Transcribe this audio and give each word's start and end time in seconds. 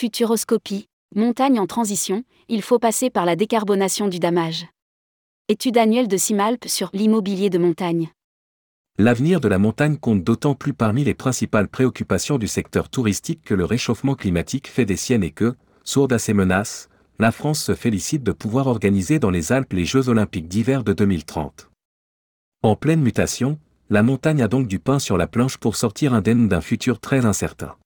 Futuroscopie, 0.00 0.88
montagne 1.14 1.60
en 1.60 1.66
transition, 1.66 2.24
il 2.48 2.62
faut 2.62 2.78
passer 2.78 3.10
par 3.10 3.26
la 3.26 3.36
décarbonation 3.36 4.08
du 4.08 4.18
damage. 4.18 4.66
Étude 5.48 5.76
annuelle 5.76 6.08
de 6.08 6.16
Simalp 6.16 6.64
sur 6.64 6.88
l'immobilier 6.94 7.50
de 7.50 7.58
montagne. 7.58 8.08
L'avenir 8.96 9.42
de 9.42 9.48
la 9.48 9.58
montagne 9.58 9.98
compte 9.98 10.24
d'autant 10.24 10.54
plus 10.54 10.72
parmi 10.72 11.04
les 11.04 11.12
principales 11.12 11.68
préoccupations 11.68 12.38
du 12.38 12.48
secteur 12.48 12.88
touristique 12.88 13.42
que 13.44 13.52
le 13.52 13.66
réchauffement 13.66 14.14
climatique 14.14 14.68
fait 14.68 14.86
des 14.86 14.96
siennes 14.96 15.22
et 15.22 15.32
que, 15.32 15.54
sourde 15.84 16.14
à 16.14 16.18
ces 16.18 16.32
menaces, 16.32 16.88
la 17.18 17.30
France 17.30 17.62
se 17.62 17.74
félicite 17.74 18.22
de 18.22 18.32
pouvoir 18.32 18.68
organiser 18.68 19.18
dans 19.18 19.28
les 19.28 19.52
Alpes 19.52 19.74
les 19.74 19.84
Jeux 19.84 20.08
olympiques 20.08 20.48
d'hiver 20.48 20.82
de 20.82 20.94
2030. 20.94 21.68
En 22.62 22.74
pleine 22.74 23.02
mutation, 23.02 23.58
la 23.90 24.02
montagne 24.02 24.40
a 24.40 24.48
donc 24.48 24.66
du 24.66 24.78
pain 24.78 24.98
sur 24.98 25.18
la 25.18 25.26
planche 25.26 25.58
pour 25.58 25.76
sortir 25.76 26.14
indemne 26.14 26.48
d'un 26.48 26.62
futur 26.62 27.00
très 27.00 27.26
incertain. 27.26 27.76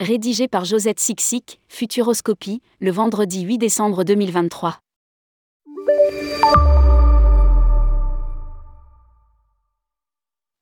Rédigé 0.00 0.48
par 0.48 0.64
Josette 0.64 0.98
Sixic, 0.98 1.60
Futuroscopie, 1.68 2.62
le 2.80 2.90
vendredi 2.90 3.42
8 3.42 3.58
décembre 3.58 4.02
2023. 4.02 4.78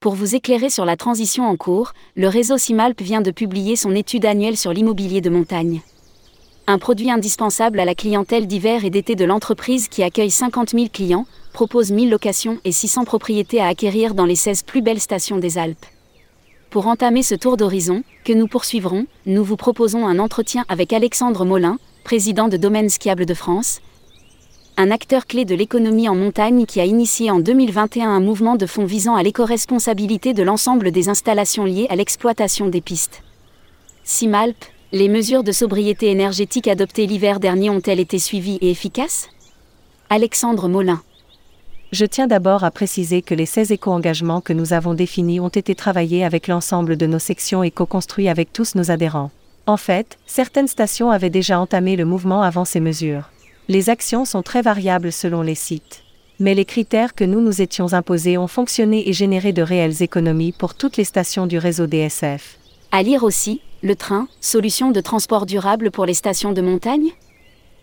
Pour 0.00 0.16
vous 0.16 0.34
éclairer 0.34 0.70
sur 0.70 0.84
la 0.84 0.96
transition 0.96 1.44
en 1.44 1.54
cours, 1.54 1.92
le 2.16 2.26
réseau 2.26 2.58
Simalp 2.58 3.00
vient 3.00 3.20
de 3.20 3.30
publier 3.30 3.76
son 3.76 3.94
étude 3.94 4.26
annuelle 4.26 4.56
sur 4.56 4.72
l'immobilier 4.72 5.20
de 5.20 5.30
montagne. 5.30 5.82
Un 6.66 6.80
produit 6.80 7.12
indispensable 7.12 7.78
à 7.78 7.84
la 7.84 7.94
clientèle 7.94 8.48
d'hiver 8.48 8.84
et 8.84 8.90
d'été 8.90 9.14
de 9.14 9.24
l'entreprise 9.24 9.86
qui 9.86 10.02
accueille 10.02 10.32
50 10.32 10.70
000 10.70 10.86
clients, 10.92 11.26
propose 11.52 11.92
1000 11.92 12.10
locations 12.10 12.58
et 12.64 12.72
600 12.72 13.04
propriétés 13.04 13.60
à 13.60 13.68
acquérir 13.68 14.14
dans 14.14 14.26
les 14.26 14.34
16 14.34 14.64
plus 14.64 14.82
belles 14.82 14.98
stations 14.98 15.38
des 15.38 15.58
Alpes. 15.58 15.86
Pour 16.70 16.86
entamer 16.86 17.22
ce 17.22 17.34
tour 17.34 17.56
d'horizon, 17.56 18.02
que 18.24 18.32
nous 18.34 18.46
poursuivrons, 18.46 19.06
nous 19.24 19.42
vous 19.42 19.56
proposons 19.56 20.06
un 20.06 20.18
entretien 20.18 20.66
avec 20.68 20.92
Alexandre 20.92 21.46
Molin, 21.46 21.78
président 22.04 22.48
de 22.48 22.58
Domaine 22.58 22.90
Skiable 22.90 23.24
de 23.24 23.32
France, 23.32 23.80
un 24.76 24.90
acteur 24.90 25.26
clé 25.26 25.46
de 25.46 25.54
l'économie 25.54 26.10
en 26.10 26.14
montagne 26.14 26.66
qui 26.66 26.78
a 26.78 26.84
initié 26.84 27.30
en 27.30 27.40
2021 27.40 28.10
un 28.10 28.20
mouvement 28.20 28.56
de 28.56 28.66
fonds 28.66 28.84
visant 28.84 29.16
à 29.16 29.22
l'éco-responsabilité 29.22 30.34
de 30.34 30.42
l'ensemble 30.42 30.90
des 30.90 31.08
installations 31.08 31.64
liées 31.64 31.86
à 31.88 31.96
l'exploitation 31.96 32.68
des 32.68 32.82
pistes. 32.82 33.22
Simalp, 34.04 34.56
les 34.92 35.08
mesures 35.08 35.44
de 35.44 35.52
sobriété 35.52 36.10
énergétique 36.10 36.68
adoptées 36.68 37.06
l'hiver 37.06 37.40
dernier 37.40 37.70
ont-elles 37.70 37.98
été 37.98 38.18
suivies 38.18 38.58
et 38.60 38.70
efficaces? 38.70 39.30
Alexandre 40.10 40.68
Molin. 40.68 41.00
Je 41.90 42.04
tiens 42.04 42.26
d'abord 42.26 42.64
à 42.64 42.70
préciser 42.70 43.22
que 43.22 43.34
les 43.34 43.46
16 43.46 43.72
éco-engagements 43.72 44.42
que 44.42 44.52
nous 44.52 44.74
avons 44.74 44.92
définis 44.92 45.40
ont 45.40 45.48
été 45.48 45.74
travaillés 45.74 46.22
avec 46.22 46.46
l'ensemble 46.46 46.98
de 46.98 47.06
nos 47.06 47.18
sections 47.18 47.62
et 47.62 47.70
co-construits 47.70 48.28
avec 48.28 48.52
tous 48.52 48.74
nos 48.74 48.90
adhérents. 48.90 49.30
En 49.66 49.78
fait, 49.78 50.18
certaines 50.26 50.68
stations 50.68 51.10
avaient 51.10 51.30
déjà 51.30 51.58
entamé 51.58 51.96
le 51.96 52.04
mouvement 52.04 52.42
avant 52.42 52.66
ces 52.66 52.80
mesures. 52.80 53.30
Les 53.68 53.88
actions 53.88 54.26
sont 54.26 54.42
très 54.42 54.60
variables 54.60 55.12
selon 55.12 55.40
les 55.40 55.54
sites. 55.54 56.02
Mais 56.38 56.54
les 56.54 56.66
critères 56.66 57.14
que 57.14 57.24
nous 57.24 57.40
nous 57.40 57.62
étions 57.62 57.94
imposés 57.94 58.36
ont 58.36 58.48
fonctionné 58.48 59.08
et 59.08 59.14
généré 59.14 59.52
de 59.52 59.62
réelles 59.62 60.02
économies 60.02 60.52
pour 60.52 60.74
toutes 60.74 60.98
les 60.98 61.04
stations 61.04 61.46
du 61.46 61.56
réseau 61.56 61.86
DSF. 61.86 62.58
À 62.92 63.02
lire 63.02 63.24
aussi, 63.24 63.62
le 63.82 63.96
train, 63.96 64.28
solution 64.42 64.90
de 64.90 65.00
transport 65.00 65.46
durable 65.46 65.90
pour 65.90 66.04
les 66.04 66.14
stations 66.14 66.52
de 66.52 66.60
montagne? 66.60 67.12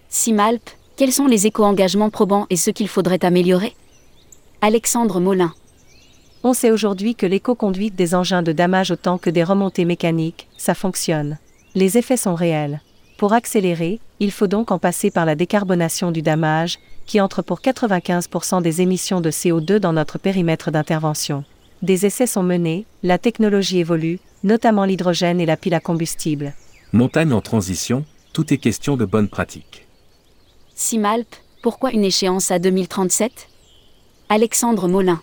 Simalp, 0.09 0.69
quels 0.95 1.11
sont 1.11 1.25
les 1.25 1.47
éco-engagements 1.47 2.11
probants 2.11 2.45
et 2.51 2.55
ce 2.55 2.69
qu'il 2.69 2.87
faudrait 2.87 3.25
améliorer? 3.25 3.73
Alexandre 4.61 5.19
Molin. 5.19 5.53
On 6.43 6.53
sait 6.53 6.71
aujourd'hui 6.71 7.15
que 7.15 7.25
l'éco-conduite 7.25 7.95
des 7.95 8.15
engins 8.15 8.41
de 8.41 8.51
damage 8.51 8.91
autant 8.91 9.17
que 9.17 9.29
des 9.29 9.43
remontées 9.43 9.85
mécaniques, 9.85 10.47
ça 10.57 10.73
fonctionne. 10.73 11.37
Les 11.75 11.97
effets 11.97 12.17
sont 12.17 12.35
réels. 12.35 12.81
Pour 13.17 13.33
accélérer, 13.33 13.99
il 14.19 14.31
faut 14.31 14.47
donc 14.47 14.71
en 14.71 14.79
passer 14.79 15.11
par 15.11 15.25
la 15.25 15.35
décarbonation 15.35 16.11
du 16.11 16.21
damage, 16.21 16.79
qui 17.05 17.21
entre 17.21 17.41
pour 17.41 17.59
95% 17.59 18.61
des 18.61 18.81
émissions 18.81 19.21
de 19.21 19.29
CO2 19.29 19.77
dans 19.77 19.93
notre 19.93 20.17
périmètre 20.17 20.71
d'intervention. 20.71 21.43
Des 21.81 22.05
essais 22.05 22.27
sont 22.27 22.43
menés, 22.43 22.85
la 23.03 23.17
technologie 23.17 23.79
évolue, 23.79 24.19
notamment 24.43 24.85
l'hydrogène 24.85 25.39
et 25.39 25.45
la 25.45 25.57
pile 25.57 25.73
à 25.73 25.79
combustible. 25.79 26.53
Montagne 26.93 27.33
en 27.33 27.41
transition, 27.41 28.05
tout 28.33 28.53
est 28.53 28.57
question 28.57 28.97
de 28.97 29.05
bonne 29.05 29.27
pratique. 29.27 29.85
Simalp, 30.75 31.27
pourquoi 31.61 31.91
une 31.91 32.03
échéance 32.03 32.51
à 32.51 32.59
2037 32.59 33.49
Alexandre 34.27 34.87
Molin. 34.87 35.21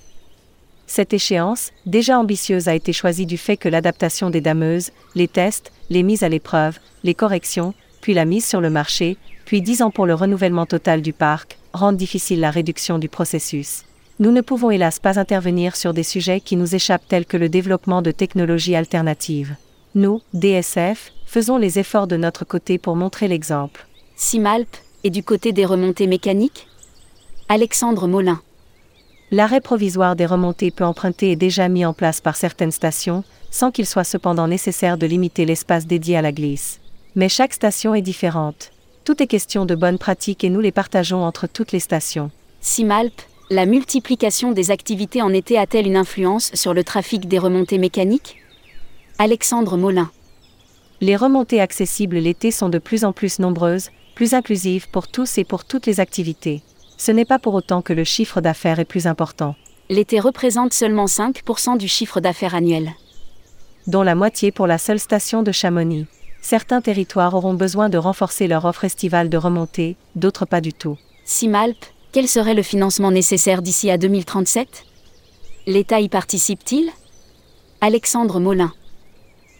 Cette 0.86 1.12
échéance, 1.12 1.72
déjà 1.86 2.20
ambitieuse, 2.20 2.68
a 2.68 2.74
été 2.76 2.92
choisie 2.92 3.26
du 3.26 3.36
fait 3.36 3.56
que 3.56 3.68
l'adaptation 3.68 4.30
des 4.30 4.40
dameuses, 4.40 4.92
les 5.16 5.26
tests, 5.26 5.72
les 5.90 6.04
mises 6.04 6.22
à 6.22 6.28
l'épreuve, 6.28 6.78
les 7.02 7.14
corrections, 7.14 7.74
puis 8.00 8.14
la 8.14 8.24
mise 8.24 8.46
sur 8.46 8.60
le 8.60 8.70
marché, 8.70 9.16
puis 9.44 9.60
10 9.60 9.82
ans 9.82 9.90
pour 9.90 10.06
le 10.06 10.14
renouvellement 10.14 10.66
total 10.66 11.02
du 11.02 11.12
parc, 11.12 11.58
rendent 11.72 11.96
difficile 11.96 12.38
la 12.38 12.52
réduction 12.52 13.00
du 13.00 13.08
processus. 13.08 13.82
Nous 14.20 14.30
ne 14.30 14.40
pouvons 14.40 14.70
hélas 14.70 15.00
pas 15.00 15.18
intervenir 15.18 15.74
sur 15.74 15.94
des 15.94 16.04
sujets 16.04 16.40
qui 16.40 16.54
nous 16.54 16.76
échappent 16.76 17.08
tels 17.08 17.26
que 17.26 17.36
le 17.36 17.48
développement 17.48 18.02
de 18.02 18.12
technologies 18.12 18.76
alternatives. 18.76 19.56
Nous, 19.96 20.20
DSF, 20.32 21.12
faisons 21.26 21.58
les 21.58 21.80
efforts 21.80 22.06
de 22.06 22.16
notre 22.16 22.44
côté 22.44 22.78
pour 22.78 22.94
montrer 22.94 23.26
l'exemple. 23.26 23.84
Simalp, 24.14 24.68
et 25.02 25.10
du 25.10 25.24
côté 25.24 25.50
des 25.50 25.66
remontées 25.66 26.06
mécaniques? 26.06 26.68
Alexandre 27.48 28.06
Molin. 28.06 28.40
L'arrêt 29.34 29.62
provisoire 29.62 30.14
des 30.14 30.26
remontées 30.26 30.70
peut 30.70 30.84
emprunter 30.84 31.32
est 31.32 31.36
déjà 31.36 31.70
mis 31.70 31.86
en 31.86 31.94
place 31.94 32.20
par 32.20 32.36
certaines 32.36 32.70
stations, 32.70 33.24
sans 33.50 33.70
qu'il 33.70 33.86
soit 33.86 34.04
cependant 34.04 34.46
nécessaire 34.46 34.98
de 34.98 35.06
limiter 35.06 35.46
l'espace 35.46 35.86
dédié 35.86 36.18
à 36.18 36.22
la 36.22 36.32
glisse. 36.32 36.80
Mais 37.14 37.30
chaque 37.30 37.54
station 37.54 37.94
est 37.94 38.02
différente. 38.02 38.72
Tout 39.06 39.22
est 39.22 39.26
question 39.26 39.64
de 39.64 39.74
bonnes 39.74 39.96
pratiques 39.96 40.44
et 40.44 40.50
nous 40.50 40.60
les 40.60 40.70
partageons 40.70 41.24
entre 41.24 41.46
toutes 41.46 41.72
les 41.72 41.80
stations. 41.80 42.30
Simalp, 42.60 43.22
la 43.48 43.64
multiplication 43.64 44.52
des 44.52 44.70
activités 44.70 45.22
en 45.22 45.32
été 45.32 45.56
a-t-elle 45.56 45.86
une 45.86 45.96
influence 45.96 46.50
sur 46.52 46.74
le 46.74 46.84
trafic 46.84 47.26
des 47.26 47.38
remontées 47.38 47.78
mécaniques? 47.78 48.36
Alexandre 49.18 49.78
Molin. 49.78 50.10
Les 51.00 51.16
remontées 51.16 51.62
accessibles 51.62 52.18
l'été 52.18 52.50
sont 52.50 52.68
de 52.68 52.78
plus 52.78 53.02
en 53.06 53.14
plus 53.14 53.38
nombreuses, 53.38 53.88
plus 54.14 54.34
inclusives 54.34 54.90
pour 54.90 55.08
tous 55.08 55.38
et 55.38 55.44
pour 55.44 55.64
toutes 55.64 55.86
les 55.86 56.00
activités 56.00 56.62
ce 57.02 57.10
n'est 57.10 57.24
pas 57.24 57.40
pour 57.40 57.54
autant 57.54 57.82
que 57.82 57.92
le 57.92 58.04
chiffre 58.04 58.40
d'affaires 58.40 58.78
est 58.78 58.84
plus 58.84 59.08
important. 59.08 59.56
L'été 59.90 60.20
représente 60.20 60.72
seulement 60.72 61.06
5% 61.06 61.76
du 61.76 61.88
chiffre 61.88 62.20
d'affaires 62.20 62.54
annuel. 62.54 62.92
Dont 63.88 64.04
la 64.04 64.14
moitié 64.14 64.52
pour 64.52 64.68
la 64.68 64.78
seule 64.78 65.00
station 65.00 65.42
de 65.42 65.50
Chamonix. 65.50 66.06
Certains 66.42 66.80
territoires 66.80 67.34
auront 67.34 67.54
besoin 67.54 67.88
de 67.88 67.98
renforcer 67.98 68.46
leur 68.46 68.66
offre 68.66 68.84
estivale 68.84 69.28
de 69.28 69.36
remontée, 69.36 69.96
d'autres 70.14 70.44
pas 70.44 70.60
du 70.60 70.72
tout. 70.72 70.96
Simalp, 71.24 71.76
quel 72.12 72.28
serait 72.28 72.54
le 72.54 72.62
financement 72.62 73.10
nécessaire 73.10 73.62
d'ici 73.62 73.90
à 73.90 73.98
2037 73.98 74.84
L'État 75.66 75.98
y 75.98 76.08
participe-t-il? 76.08 76.88
Alexandre 77.80 78.38
Molin. 78.38 78.72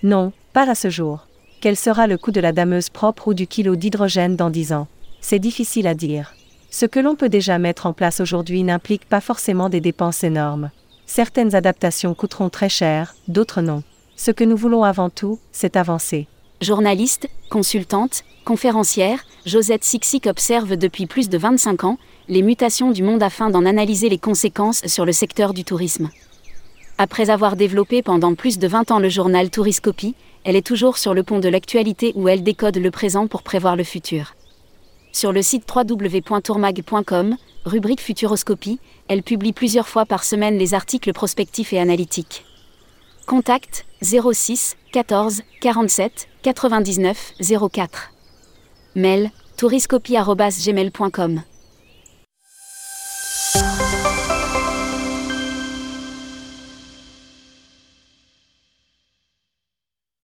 Non, 0.04 0.32
pas 0.52 0.70
à 0.70 0.76
ce 0.76 0.90
jour. 0.90 1.26
Quel 1.60 1.76
sera 1.76 2.06
le 2.06 2.18
coût 2.18 2.30
de 2.30 2.40
la 2.40 2.52
dameuse 2.52 2.88
propre 2.88 3.26
ou 3.26 3.34
du 3.34 3.48
kilo 3.48 3.74
d'hydrogène 3.74 4.36
dans 4.36 4.50
10 4.50 4.74
ans? 4.74 4.86
C'est 5.20 5.40
difficile 5.40 5.88
à 5.88 5.94
dire. 5.94 6.34
Ce 6.74 6.86
que 6.86 6.98
l'on 6.98 7.16
peut 7.16 7.28
déjà 7.28 7.58
mettre 7.58 7.84
en 7.84 7.92
place 7.92 8.18
aujourd'hui 8.20 8.62
n'implique 8.62 9.04
pas 9.04 9.20
forcément 9.20 9.68
des 9.68 9.82
dépenses 9.82 10.24
énormes. 10.24 10.70
Certaines 11.04 11.54
adaptations 11.54 12.14
coûteront 12.14 12.48
très 12.48 12.70
cher, 12.70 13.14
d'autres 13.28 13.60
non. 13.60 13.82
Ce 14.16 14.30
que 14.30 14.42
nous 14.42 14.56
voulons 14.56 14.82
avant 14.82 15.10
tout, 15.10 15.38
c'est 15.52 15.76
avancer. 15.76 16.28
Journaliste, 16.62 17.28
consultante, 17.50 18.24
conférencière, 18.46 19.22
Josette 19.44 19.84
Sixic 19.84 20.26
observe 20.26 20.76
depuis 20.76 21.04
plus 21.04 21.28
de 21.28 21.36
25 21.36 21.84
ans 21.84 21.98
les 22.28 22.40
mutations 22.40 22.90
du 22.90 23.02
monde 23.02 23.22
afin 23.22 23.50
d'en 23.50 23.66
analyser 23.66 24.08
les 24.08 24.18
conséquences 24.18 24.80
sur 24.86 25.04
le 25.04 25.12
secteur 25.12 25.52
du 25.52 25.64
tourisme. 25.64 26.08
Après 26.96 27.28
avoir 27.28 27.56
développé 27.56 28.00
pendant 28.00 28.34
plus 28.34 28.58
de 28.58 28.66
20 28.66 28.92
ans 28.92 28.98
le 28.98 29.10
journal 29.10 29.50
Touriscopie, 29.50 30.14
elle 30.44 30.56
est 30.56 30.66
toujours 30.66 30.96
sur 30.96 31.12
le 31.12 31.22
pont 31.22 31.38
de 31.38 31.50
l'actualité 31.50 32.12
où 32.14 32.28
elle 32.28 32.42
décode 32.42 32.78
le 32.78 32.90
présent 32.90 33.26
pour 33.26 33.42
prévoir 33.42 33.76
le 33.76 33.84
futur. 33.84 34.34
Sur 35.12 35.32
le 35.32 35.42
site 35.42 35.70
www.tourmag.com, 35.72 37.36
rubrique 37.66 38.00
Futuroscopie, 38.00 38.80
elle 39.08 39.22
publie 39.22 39.52
plusieurs 39.52 39.88
fois 39.88 40.06
par 40.06 40.24
semaine 40.24 40.56
les 40.58 40.74
articles 40.74 41.12
prospectifs 41.12 41.72
et 41.72 41.78
analytiques. 41.78 42.44
Contact 43.26 43.84
06 44.02 44.76
14 44.92 45.42
47 45.60 46.28
99 46.42 47.34
04. 47.70 48.10
Mail 48.96 49.30
touriscopie.gmail.com 49.56 51.42